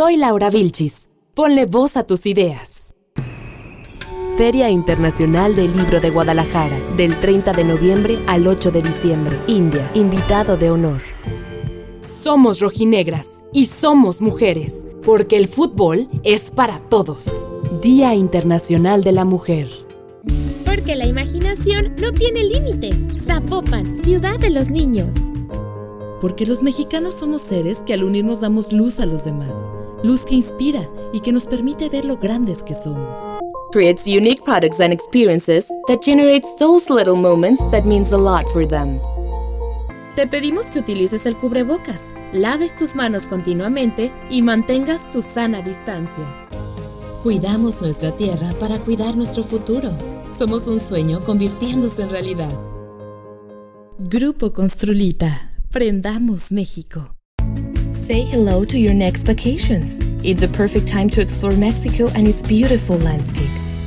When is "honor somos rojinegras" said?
10.70-13.42